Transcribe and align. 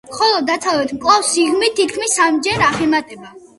ხოლო 0.19 0.37
დასავლეთ 0.45 0.93
მკლავს 0.99 1.29
სიღრმით 1.35 1.79
თითქმის 1.83 2.19
სამჯერ 2.23 2.67
აღემატება. 2.73 3.33